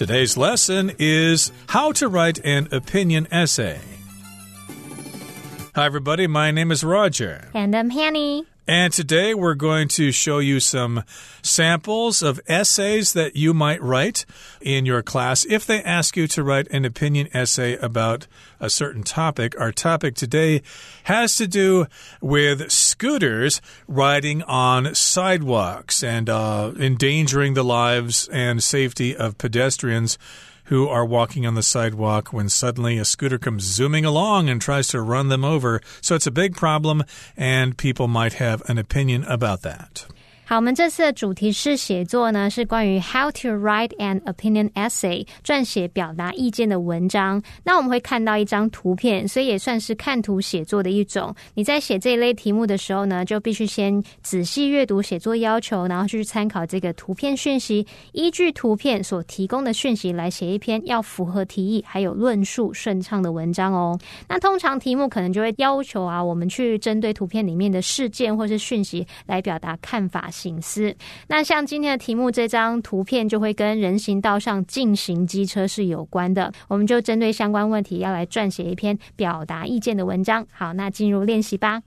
[0.00, 3.78] Today's lesson is how to write an opinion essay.
[5.74, 6.26] Hi, everybody.
[6.26, 7.50] My name is Roger.
[7.52, 8.46] And I'm Hanny.
[8.66, 11.02] And today we're going to show you some
[11.42, 14.24] samples of essays that you might write
[14.60, 18.26] in your class if they ask you to write an opinion essay about
[18.58, 19.58] a certain topic.
[19.60, 20.62] Our topic today
[21.02, 21.88] has to do
[22.22, 22.70] with
[23.00, 30.18] scooters riding on sidewalks and uh, endangering the lives and safety of pedestrians
[30.64, 34.86] who are walking on the sidewalk when suddenly a scooter comes zooming along and tries
[34.86, 35.80] to run them over.
[36.02, 37.02] So it's a big problem,
[37.38, 40.04] and people might have an opinion about that.
[40.50, 47.40] 好，我们这次的主题是写作呢，是关于 how to write an opinion essay，撰写表达意见的文章。
[47.62, 51.32] 那我们会看到一张图片，所以也算是看图写作的一种。
[51.54, 63.96] 你在写这一类题目的时候呢，就必须先仔细阅读写作要求，然后去参考这个图片讯息，依据图片所提供的讯息来写一篇要符合题意还有论述顺畅的文章哦。
[64.26, 70.28] 那通常题目可能就会要求啊，我们去针对图片里面的事件或是讯息来表达看法。
[70.43, 70.95] 隐私。
[71.27, 76.51] 那像今天的题目，这张图片就会跟人行道上进行机车是有关的。
[76.67, 80.45] 我们就针对相关问题，要来撰写一篇表达意见的文章。
[80.51, 81.81] 好，那进入练习吧。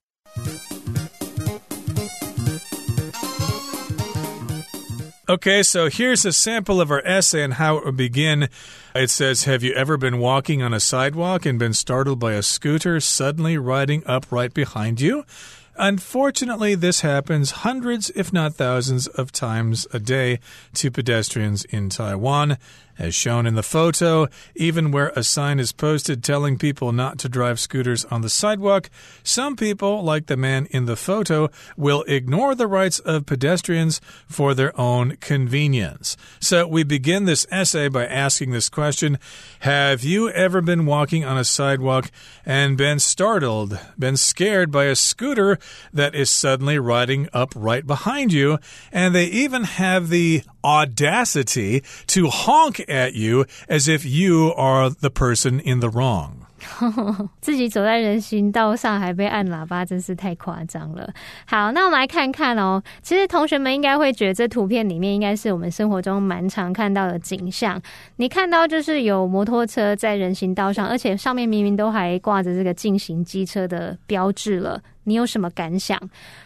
[5.27, 8.49] Okay, so here's a sample of our essay and how it would begin.
[8.95, 12.41] It says, Have you ever been walking on a sidewalk and been startled by a
[12.41, 15.23] scooter suddenly riding up right behind you?
[15.76, 20.38] Unfortunately, this happens hundreds, if not thousands, of times a day
[20.74, 22.58] to pedestrians in Taiwan.
[22.96, 27.28] As shown in the photo, even where a sign is posted telling people not to
[27.28, 28.88] drive scooters on the sidewalk,
[29.24, 34.54] some people, like the man in the photo, will ignore the rights of pedestrians for
[34.54, 36.16] their own convenience.
[36.38, 39.18] So we begin this essay by asking this question
[39.60, 42.12] Have you ever been walking on a sidewalk
[42.46, 45.58] and been startled, been scared by a scooter
[45.92, 48.58] that is suddenly riding up right behind you?
[48.92, 55.10] And they even have the audacity to honk at you as if you are the
[55.10, 56.30] person in the wrong.
[57.42, 61.12] 自己走在人行道上还被按喇叭，真是太夸张了。
[61.46, 62.82] 好，那我们来看看哦。
[63.02, 67.78] 其实同学们应该会觉得这图片里面应该是我们生活中蛮常看到的景象。
[68.16, 74.80] 你看到就是有摩托车在人行道上，而且上面明明都还挂着这个进行机车的标志了。
[75.04, 75.98] 你有什么感想？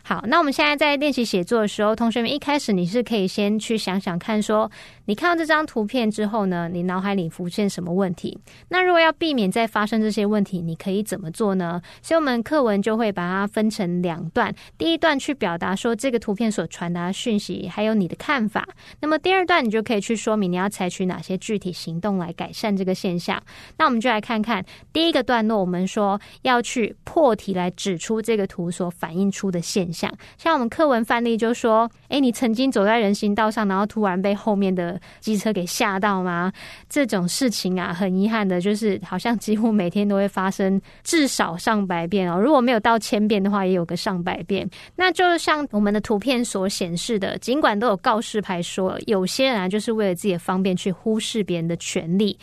[0.03, 4.71] 好，那我们现在在练习写作的时候，同学们一开始你是可以先去想想看，说
[5.07, 8.37] 你看到这张图片之后呢，你脑海里浮现什么问题？
[8.69, 11.81] 那如果要避免再发生这些问题，你可以怎么做呢？
[12.03, 14.53] 所以，我们课文就会把它分成两段。
[14.77, 18.67] 第一段去表达说这个图片所传达的讯息，还有你的看法。
[19.01, 23.41] 那么第二段你就可以去说明你要采取哪些具体行动来改善这个现象。
[23.77, 28.48] 那我们就来看看第一个段落，我们说要去破题来指出这个。
[28.49, 36.53] 图所反映出的现象，像我们课文范例就说：“哎，你曾经走在人行道上，然后突然被后面的机车给吓到吗？”
[36.89, 42.41] 这种事情啊，很遗憾的，就是好像几乎每天都会发生，至少上百遍哦。
[42.41, 44.69] 如果没有到千遍的话，也有个上百遍。
[44.97, 52.39] 那就像我们的图片所显示的，尽管都有告示牌说，有些人啊，就是为了自己的方便去忽视别人的权利。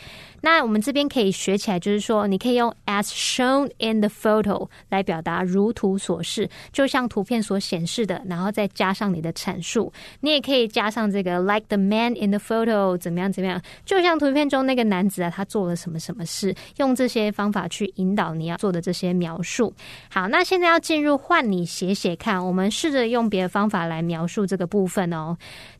[0.46, 9.92] 那我们这边可以学起来，就是说，你可以用 as shown in the photo 来表达如图所示，就像图片所显示的，然后再加上你的阐述。
[10.20, 19.74] 你也可以加上这个 like the man in the photo 怎么样怎么样，就像图片中那个男子啊，他做了什么什么事，用这些方法去引导你要做的这些描述。
[20.08, 25.36] 好，那现在要进入换你写写看，我们试着用别的方法来描述这个部分哦。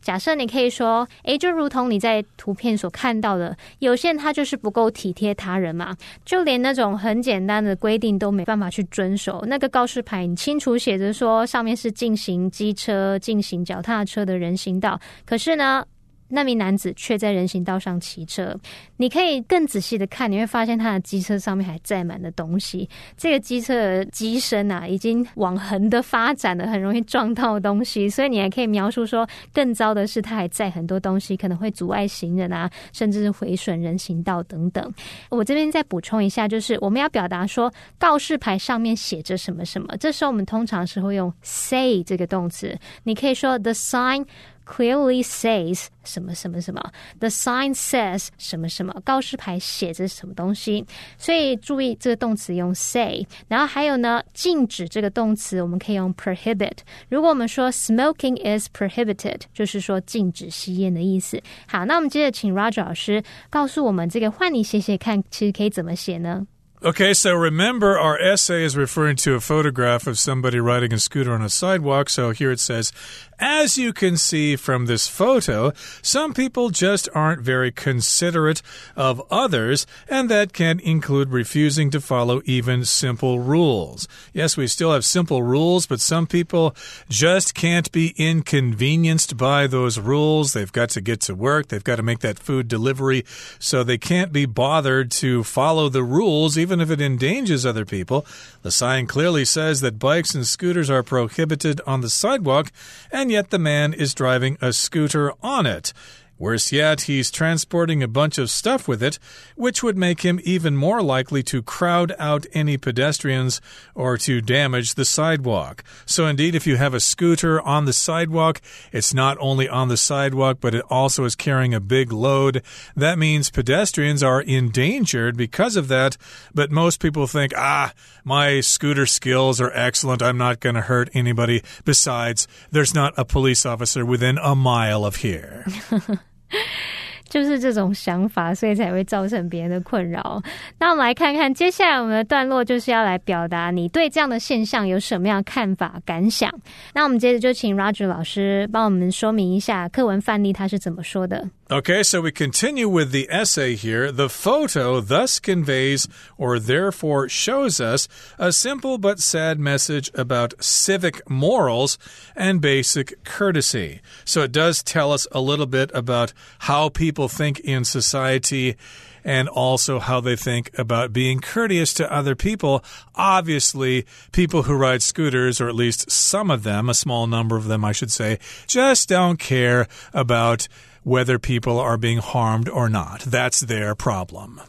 [0.07, 4.57] 假设你可以说，诶，就如同你在图片所看到的，有些人他就是。
[4.67, 5.95] 不够体贴他人嘛？
[6.25, 9.45] 就连那种很简单的规定都没办法去遵守。
[9.47, 15.85] 那个告示牌，你清楚写着说上面是进行机车、进行脚踏车的人行道，可是呢？
[16.29, 18.57] 那名男子却在人行道上骑车。
[18.97, 22.89] 你可以更仔细的看，你会发现他的机车上面还载满了东西。
[23.17, 28.09] 这个机车的机身啊，已经往横的发展了，很容易撞到东西。
[28.09, 34.93] 所以你还可以描述说，更糟的是，他还载很多东西，可能会阻碍行人啊，甚至是毁损人行道等等。
[35.29, 42.77] 我这边再补充一下，就是我们要表达说，告示牌上面写着什么什么，这时候我们通常是会用 say 这个动词。
[43.05, 44.25] 你可以说 the sign。
[44.66, 46.82] clearly says 什么什么什么，
[47.20, 50.86] the sign says 什么什么，告示牌写着什么东西。
[51.18, 56.78] 所以注意这个动词用 say，然后还有呢，禁止这个动词我们可以用 prohibit。
[57.10, 61.42] 如果我们说 smoking is prohibited，就是说禁止吸烟的意思。
[61.68, 66.48] 好，那我们接着请 Roger 老师告诉我们这个换你写写看，其实可以怎么写呢？
[66.84, 71.44] Okay, so remember our essay is referring to a photograph of somebody riding a scooter on
[71.44, 72.10] a sidewalk.
[72.10, 72.90] So here it says,
[73.39, 75.73] as you can see from this photo,
[76.03, 78.63] some people just aren't very considerate
[78.97, 84.09] of others, and that can include refusing to follow even simple rules.
[84.33, 86.75] Yes, we still have simple rules, but some people
[87.09, 90.53] just can't be inconvenienced by those rules.
[90.53, 93.25] They've got to get to work, they've got to make that food delivery,
[93.59, 98.27] so they can't be bothered to follow the rules, even if it endangers other people.
[98.63, 102.73] The sign clearly says that bikes and scooters are prohibited on the sidewalk,
[103.13, 105.93] and and yet the man is driving a scooter on it.
[106.39, 109.19] Worse yet, he's transporting a bunch of stuff with it,
[109.55, 113.61] which would make him even more likely to crowd out any pedestrians
[113.95, 115.83] or to damage the sidewalk.
[116.05, 118.61] So, indeed, if you have a scooter on the sidewalk,
[118.93, 122.63] it's not only on the sidewalk, but it also is carrying a big load.
[122.95, 126.19] That means pedestrians are endangered because of that.
[126.55, 127.95] But most people think, ah,
[128.25, 130.23] my scooter skills are excellent.
[130.23, 131.63] I'm not going to hurt anybody.
[131.87, 135.65] Besides, there's not a police officer within a mile of here.
[137.29, 140.41] 就是这种想法，所以才会造成别人的困扰。
[140.79, 146.49] 那我们来看看接下来我们的段落，就是要来表达你对这样的现象有什么样的看法、感想。
[146.95, 151.45] 那我们接着就请 Roger 老师帮我们说明一下课文范例他是怎么说的。
[151.69, 154.13] Okay, so we continue with the essay here.
[154.13, 156.07] The photo thus conveys
[156.39, 158.07] or therefore shows us
[158.39, 161.99] a simple but sad message about civic morals
[162.37, 164.01] and basic courtesy.
[164.25, 168.77] So it does tell us a little bit about how people think in society
[169.25, 172.85] and also how they think about being courteous to other people.
[173.17, 177.65] Obviously, people who ride scooters, or at least some of them, a small number of
[177.65, 180.69] them, I should say, just don't care about
[181.07, 183.21] whether people are being harmed or not.
[183.21, 184.61] That's their problem.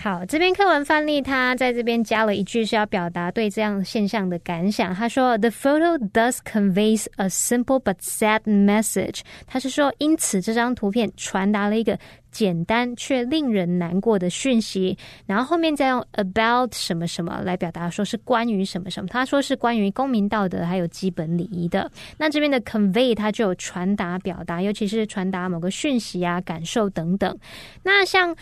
[0.00, 4.94] 好，这边课文范例他在这边加了一句是要表达对这样现象的感想。
[4.94, 11.98] 他说：“The photo does convey a simple but sad message。”他是说，因此这张图片传达了一个
[12.30, 14.96] 简单却令人难过的讯息。
[15.26, 19.08] 然后后面再用 about 什么什么来表达，说是关于什么什么。
[19.08, 21.90] 他说是关于公民道德还有基本礼仪的。
[22.16, 27.36] 那这边的 convey 它就有传达、表达，尤其是传达某个讯息啊、感受等等。
[27.82, 28.32] 那像。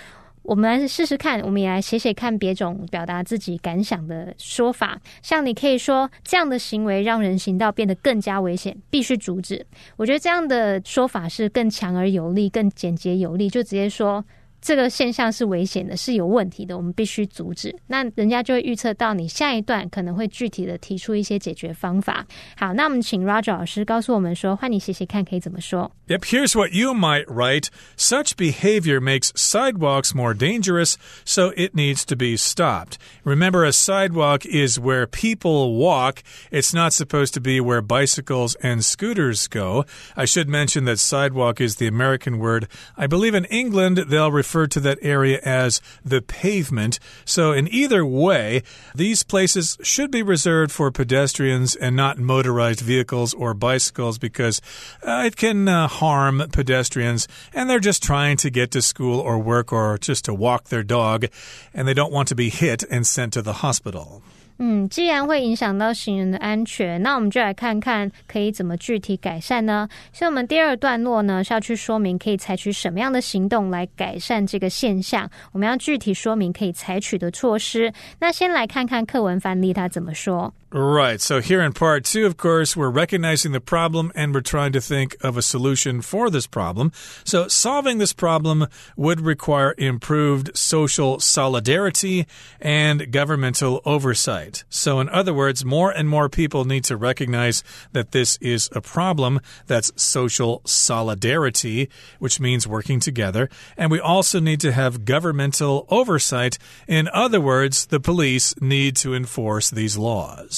[0.46, 4.98] 我们来试试看，我们也来写写看别种表达自己感想的说法。
[5.20, 9.66] 像你可以说这样的行为让人行道变得更加危险，必须阻止。
[9.96, 14.24] 我觉得这样的说法是更强而有力、更简洁有力，就直接说。
[14.65, 17.75] 这个现象是危险的，是有问题的，我们必须阻止。
[17.87, 22.23] 那人家就会预测到你下一段可能会具体的提出一些解决方法。
[22.55, 25.91] 好，那我们请 Roger 老师告诉我们说，换你写写看可以怎么说。
[26.07, 27.69] Yep, here's what you might write.
[27.97, 32.97] Such behavior makes sidewalks more dangerous, so it needs to be stopped.
[33.23, 36.17] Remember, a sidewalk is where people walk.
[36.51, 39.85] It's not supposed to be where bicycles and scooters go.
[40.15, 42.67] I should mention that sidewalk is the American word.
[42.95, 46.98] I believe in England they'll refer refer to that area as the pavement.
[47.24, 48.62] So, in either way,
[48.94, 54.62] these places should be reserved for pedestrians and not motorized vehicles or bicycles because
[55.02, 59.38] uh, it can uh, harm pedestrians and they're just trying to get to school or
[59.38, 61.26] work or just to walk their dog
[61.74, 64.22] and they don't want to be hit and sent to the hospital.
[64.58, 69.88] 嗯，既然会影响到行人的安全，那我们就来看看可以怎么具体改善呢？
[70.12, 75.30] 所以，我们第二段落呢是要去说明可以采取什么样的行动来改善这个现象。
[75.52, 77.92] 我们要具体说明可以采取的措施。
[78.18, 80.52] 那先来看看课文范例，他怎么说。
[80.72, 81.20] Right.
[81.20, 84.80] So, here in part two, of course, we're recognizing the problem and we're trying to
[84.80, 86.90] think of a solution for this problem.
[87.22, 92.26] So, solving this problem would require improved social solidarity
[92.60, 94.64] and governmental oversight.
[94.68, 98.80] So, in other words, more and more people need to recognize that this is a
[98.80, 99.40] problem.
[99.68, 103.48] That's social solidarity, which means working together.
[103.76, 106.58] And we also need to have governmental oversight.
[106.88, 110.56] In other words, the police need to enforce these laws.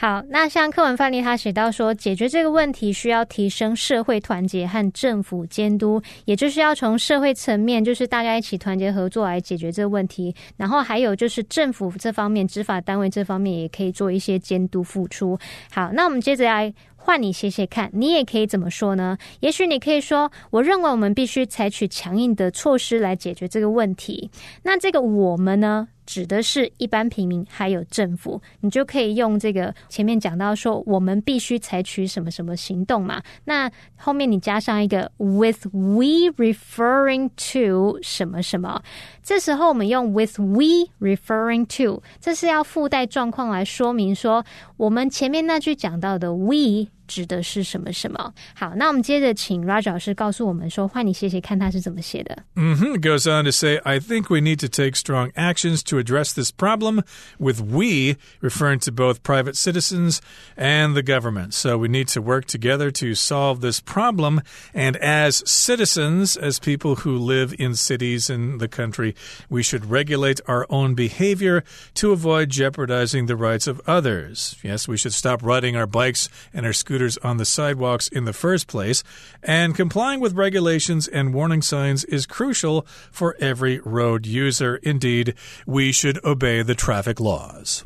[0.00, 10.32] 好，那像课文范例，他写到说，解决这个问题需要提升社会团结和政府监督，也就是要从社会层面，就是大家一起团结合作来解决这个问题。
[10.56, 15.36] 然后还有就是政府这方面，执法单位这方面也可以做一些监督付出。
[15.72, 16.72] 好，那我们接着来。
[17.00, 19.16] 换你写写看，你也可以怎么说呢？
[19.40, 24.30] 也许你可以说：“我认为我们必须采取强硬的措施来解决这个问题。”
[24.62, 25.88] 那这个“我们”呢？
[26.08, 33.22] 指的是一般平民，还有政府，你就可以用这个前面讲到说，我们必须采取什么什么行动嘛。
[33.44, 38.82] 那后面你加上一个 with we referring to 什么什么，
[39.22, 44.42] 这时候我们用 with we referring to，这是要附带状况来说明说，
[44.78, 46.88] 我们前面那句讲到的 we。
[47.07, 48.33] 指的是什么什么？
[48.55, 52.43] 好，那我们接着请 Roger 老师告诉我们说，换你写写看他是怎么写的。
[52.55, 52.95] Mm -hmm.
[52.95, 56.33] It goes on to say, I think we need to take strong actions to address
[56.33, 57.03] this problem,
[57.37, 60.19] with we referring to both private citizens
[60.55, 61.53] and the government.
[61.53, 64.41] So we need to work together to solve this problem.
[64.73, 69.13] And as citizens, as people who live in cities in the country,
[69.49, 71.63] we should regulate our own behavior
[71.95, 74.55] to avoid jeopardizing the rights of others.
[74.63, 78.24] Yes, we should stop riding our bikes and our scooters scooters on the sidewalks in
[78.24, 79.04] the first place,
[79.40, 84.76] and complying with regulations and warning signs is crucial for every road user.
[84.82, 87.84] Indeed, we should obey the traffic laws.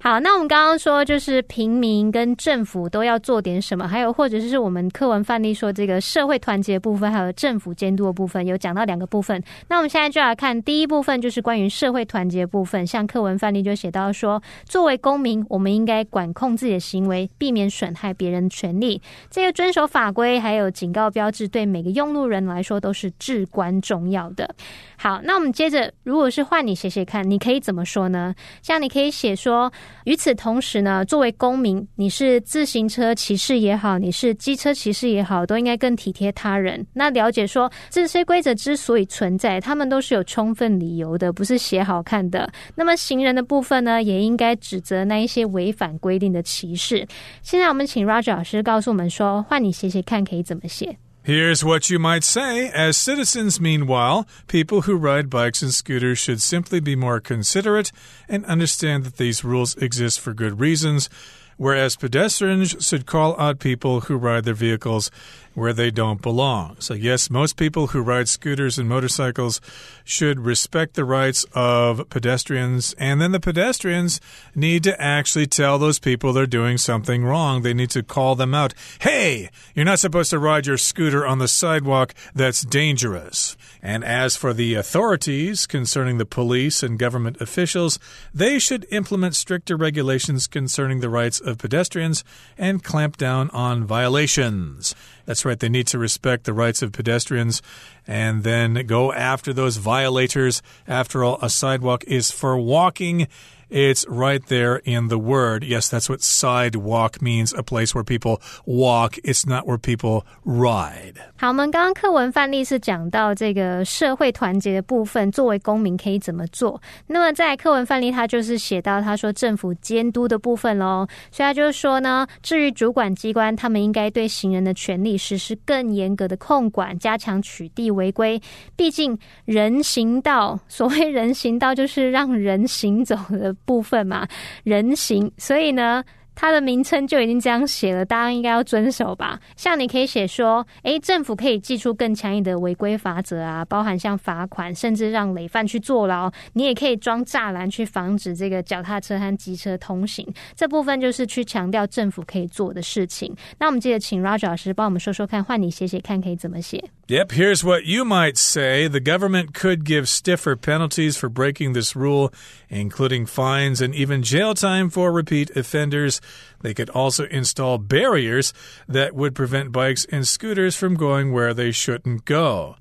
[0.00, 9.42] 好，那我们刚刚说，就是平民跟政府都要做点什么，还有或者是我们课文范例说这个社会团结部分，还有政府监督的部分，有讲到两个部分。
[9.68, 12.86] 那我们现在就来看第一部分，就是关于社会团结部分。
[12.86, 19.02] 像课文范例就写到说，作为公民，我们应该管控自己的行为，避免损害别人的权利。
[19.28, 24.48] 这个遵守法规还有警告标志，对每个用路人来说都是至关重要的。
[24.96, 28.32] 好，那我们接着，如果是换你写写看，你可以怎么说呢？
[28.62, 29.72] 像你可以写说。
[30.04, 36.84] 与此同时呢，作为公民，你是自行车骑士也好，你是机车骑士也好，都应该更体贴他人。
[36.92, 42.50] 那了解说这些规则之所以存在，他们都是有充分理由的，不是写好看的。
[42.74, 47.06] 那么行人的部分呢，也应该指责那一些违反规定的骑士。
[47.42, 50.96] 现在我们请 Roger 老师告诉我们说，换你写写看，可以怎么写
[51.28, 52.70] ？Here's what you might say.
[52.70, 57.92] As citizens, meanwhile, people who ride bikes and scooters should simply be more considerate
[58.30, 61.10] and understand that these rules exist for good reasons
[61.58, 65.10] whereas pedestrians should call out people who ride their vehicles
[65.58, 66.76] where they don't belong.
[66.78, 69.60] So, yes, most people who ride scooters and motorcycles
[70.04, 74.20] should respect the rights of pedestrians, and then the pedestrians
[74.54, 77.62] need to actually tell those people they're doing something wrong.
[77.62, 78.72] They need to call them out.
[79.00, 82.14] Hey, you're not supposed to ride your scooter on the sidewalk.
[82.34, 83.56] That's dangerous.
[83.82, 87.98] And as for the authorities concerning the police and government officials,
[88.32, 92.22] they should implement stricter regulations concerning the rights of pedestrians
[92.56, 94.94] and clamp down on violations.
[95.28, 97.60] That's right, they need to respect the rights of pedestrians
[98.07, 100.61] and then go after those violators.
[100.87, 103.27] After all, a sidewalk is for walking
[103.69, 105.63] it's right there in the word.
[105.63, 109.17] Yes, that's what sidewalk means a place where people walk.
[109.23, 111.15] It's not where people ride.
[111.37, 116.79] 好，我们刚刚课文范例是讲到这个社会团结的部分，作为公民可以怎么做。
[117.07, 121.07] 那么在课文范例，他就是写到他说政府监督的部分喽。
[121.31, 128.40] 所以他就是说呢，至于主管机关，他们应该对行人的权利实施更严格的控管，加强取缔 违规。
[128.74, 133.54] 毕竟人行道， 所谓人行道就是让人行走的。
[133.66, 134.26] 部分嘛，
[134.64, 136.02] 人行，所以呢。
[136.40, 139.40] 它的名称就已经这样写了，大家应该要遵守吧？
[139.56, 146.30] 像你可以写说，诶，政府可以寄出更强硬的违规法则啊，包含像罚款，甚至让累犯去坐牢。
[146.52, 150.24] 你也可以装栅栏去防止这个脚踏车和机车通行。
[150.54, 153.34] 这部分就是去强调政府可以做的事情。
[153.58, 156.84] 那我们记得请 Roger 老师帮我们说说看，换你写写看可以怎么写。
[157.08, 158.86] Yep, here's what you might say.
[158.88, 162.30] The government could give stiffer penalties for breaking this rule,
[162.68, 166.20] including fines and even jail time for repeat offenders.
[166.60, 168.52] They could also install barriers
[168.88, 172.76] that would prevent bikes and scooters from going where they shouldn't go.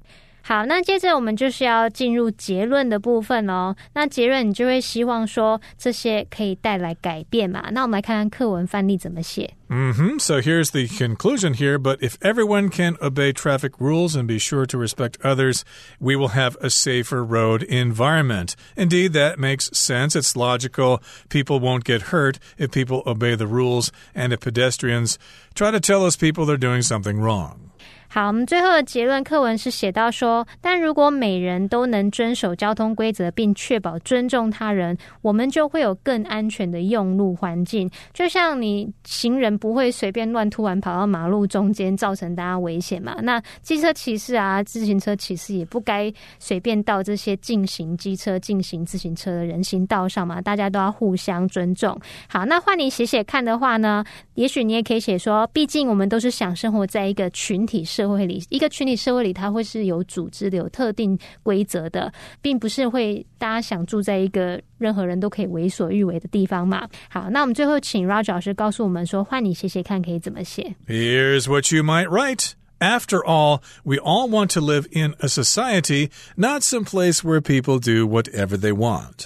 [0.47, 3.77] 好，那接着我们就是要进入结论的部分喽。
[3.95, 7.71] 那结论你就会希望说这些可以带来改变嘛？
[7.71, 9.55] 那我们来看看课文范例怎么写。
[9.69, 10.19] Mm hmm.
[10.19, 11.79] So here's the conclusion here.
[11.79, 15.62] But if everyone can obey traffic rules and be sure to respect others,
[16.01, 18.57] we will have a safer road environment.
[18.77, 20.17] Indeed, that makes sense.
[20.17, 21.01] It's logical.
[21.31, 25.19] People won't get hurt if people obey the rules and if pedestrians
[25.55, 27.66] try to tell those people they're doing something wrong.
[28.10, 37.90] 好，我们最后的结论课文是写到说，但如果每人都能遵守交通规则，并确保尊重他人，我们就会有更安全的用路环境。
[38.14, 43.16] 就像你行人不会随便乱突然跑到马路中间，造成大家危险嘛？
[43.22, 50.42] 那机车骑士啊，自行车骑士也不该随便到这些进行机车、进行自行车的人行道上嘛？
[50.42, 52.00] 大家都要互相尊重。
[52.30, 54.04] 好，那换你写写看的话呢？
[54.36, 62.13] 也许你也可以写说，毕竟我们都是想生活在一个群体上社会里，一个群体社会里，它会是有组织的、有特定规则的，
[62.44, 66.88] 并不是会大家想住在一个任何人都可以为所欲为的地方嘛。
[67.10, 70.75] 好，那我们最后请 Roger 老师告诉我们说，换你写写看可以怎么写。
[70.88, 72.51] Here's what you might write.
[72.80, 77.80] After all, we all want to live in a society, not some place where people
[77.80, 79.25] do whatever they want.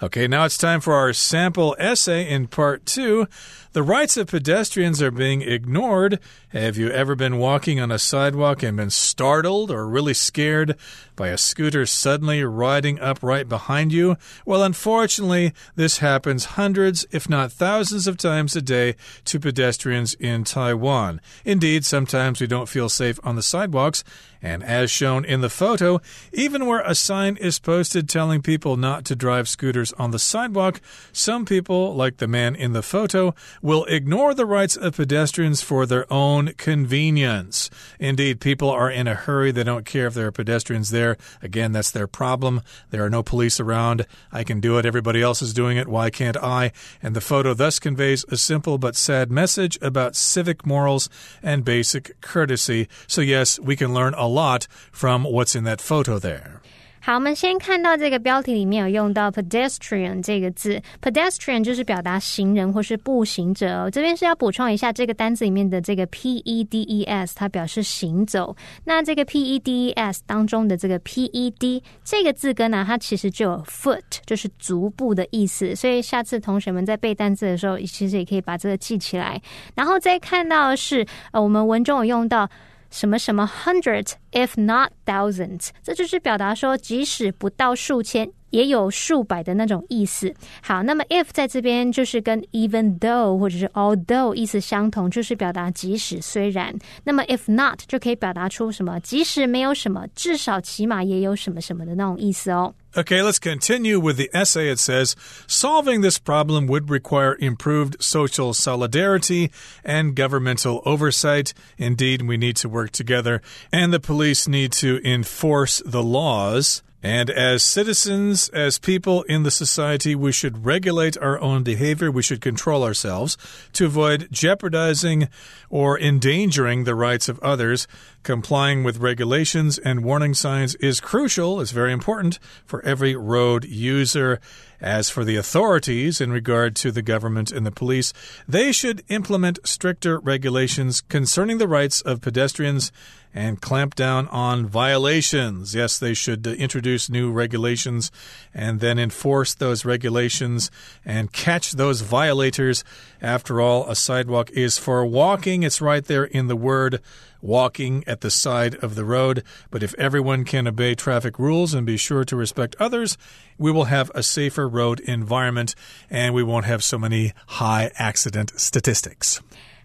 [0.00, 3.26] Okay, now it's time for our sample essay in part two.
[3.72, 6.20] The rights of pedestrians are being ignored.
[6.48, 10.74] Have you ever been walking on a sidewalk and been startled or really scared
[11.16, 14.16] by a scooter suddenly riding up right behind you?
[14.46, 18.94] Well, unfortunately, this happens hundreds, if not thousands of times a day
[19.26, 21.20] to pedestrians in Taiwan.
[21.44, 24.02] Indeed, sometimes we don't feel safe on the sidewalks.
[24.40, 26.00] And as shown in the photo,
[26.32, 30.80] even where a sign is posted telling people not to drive scooters on the sidewalk,
[31.12, 35.86] some people, like the man in the photo, will ignore the rights of pedestrians for
[35.86, 37.70] their own convenience.
[37.98, 39.50] Indeed, people are in a hurry.
[39.50, 41.16] They don't care if there are pedestrians there.
[41.42, 42.62] Again, that's their problem.
[42.90, 44.06] There are no police around.
[44.32, 44.86] I can do it.
[44.86, 45.88] Everybody else is doing it.
[45.88, 46.72] Why can't I?
[47.02, 51.08] And the photo thus conveys a simple but sad message about civic morals
[51.42, 52.88] and basic courtesy.
[53.06, 56.60] So, yes, we can learn a lot from what's in that photo there.
[57.08, 63.84] 好，我们先看到这个标题里面有用到 pedestrian 这个字，pedestrian 就是表达行人或是步行者。
[63.84, 63.90] 哦。
[63.90, 68.54] 这边是要补充一下，这个单词里面的这个 p e d e s 它表示行走。
[68.84, 75.74] 那这个 p e d e s 当中的这个 p e d 这个字根呢，它其实就有 foot 就是足部的意思。
[75.74, 79.40] 所以下次同学们在背单词的时候，其实也可以把这个记起来。
[79.74, 82.46] 然后再看到是，呃，我们文中有用到。
[82.90, 90.34] 什么什么 hundred if not thousands，这就是表达说，即使不到数千，也有数百的那种意思。
[90.62, 96.74] 好，那么 if 在这边就是跟 even though 或者是 although 意思相同，就是表达即使虽然。
[97.04, 102.74] 那么 if not 就可以表达出什么，即使没有什么，至少起码也有什么什么的那种意思哦。
[102.96, 104.70] Okay, let's continue with the essay.
[104.70, 105.14] It says
[105.46, 109.52] solving this problem would require improved social solidarity
[109.84, 111.52] and governmental oversight.
[111.76, 116.82] Indeed, we need to work together, and the police need to enforce the laws.
[117.00, 122.10] And as citizens, as people in the society, we should regulate our own behavior.
[122.10, 123.36] We should control ourselves
[123.74, 125.28] to avoid jeopardizing
[125.70, 127.86] or endangering the rights of others.
[128.28, 134.38] Complying with regulations and warning signs is crucial, it's very important for every road user.
[134.82, 138.12] As for the authorities in regard to the government and the police,
[138.46, 142.92] they should implement stricter regulations concerning the rights of pedestrians
[143.34, 145.74] and clamp down on violations.
[145.74, 148.10] Yes, they should introduce new regulations
[148.52, 150.70] and then enforce those regulations
[151.04, 152.84] and catch those violators.
[153.22, 157.00] After all, a sidewalk is for walking, it's right there in the word
[157.40, 159.42] walking at the side of the road.
[159.70, 163.16] But if everyone can obey traffic rules and be sure to respect others,
[163.58, 165.74] we will have a safer road environment
[166.10, 169.40] and we won't have so many high accident statistics.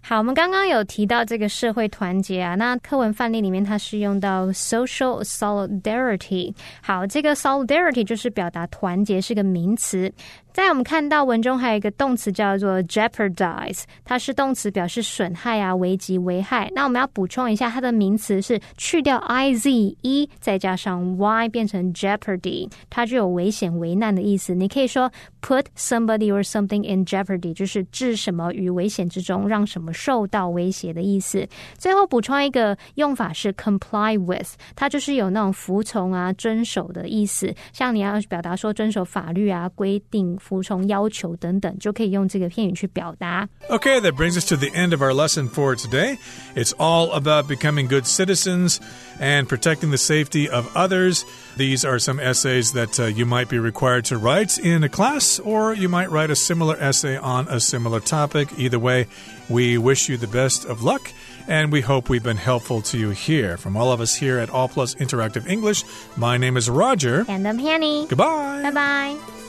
[0.06, 6.54] 好，我们刚刚有提到这个社会团结啊，那课文范例里面它是用到 social solidarity。
[6.82, 10.12] 好，这个 solidarity 就是表达团结，是个名词。
[10.52, 16.70] 在我们看到文中还有一个动词叫做 jeopardize，它是动词，表示损害啊、危及、危害。
[16.72, 19.70] 那我们要补充一下，它的名词是去掉 i z
[20.02, 24.54] e，再加上 y 变成 jeopardy，它就有危险、危难的意思。
[24.54, 25.10] 你可以说
[25.42, 31.47] put somebody or something in jeopardy，就是置什么于危险之中，让什么受到威胁的意思。
[31.77, 37.53] 最后补充一个用法是 comply with，它就是有那种服从啊、遵守的意思。
[37.73, 40.29] 像你要表达说遵守法律啊、规定。
[40.39, 43.47] 服从要求等等，就可以用这个片语去表达。
[43.69, 46.17] Okay, that brings us to the end of our lesson for today.
[46.55, 48.77] It's all about becoming good citizens
[49.19, 51.23] and protecting the safety of others.
[51.57, 55.39] These are some essays that uh, you might be required to write in a class,
[55.39, 58.47] or you might write a similar essay on a similar topic.
[58.57, 59.07] Either way,
[59.48, 61.12] we wish you the best of luck
[61.46, 63.56] and we hope we've been helpful to you here.
[63.56, 65.84] From all of us here at All Plus Interactive English,
[66.16, 67.24] my name is Roger.
[67.28, 68.06] And I'm Hanny.
[68.06, 68.62] Goodbye.
[68.62, 69.43] Bye bye.